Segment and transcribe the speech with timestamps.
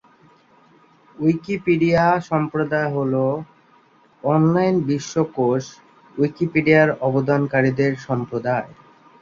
[1.17, 3.13] Wikipedia সম্প্রদায় হল
[4.23, 5.63] online বিশ্বকোষ
[6.15, 8.69] উইকিপিডিয়ার অবদানকারীদের সম্প্রদায়।